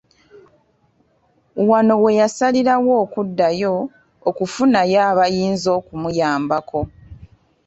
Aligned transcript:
Wano 1.69 1.93
we 2.03 2.11
yasalirawo 2.19 2.91
okuddayo 3.03 3.73
okufunayo 4.29 4.99
abayinza 5.09 5.69
okumuyambako. 5.79 6.79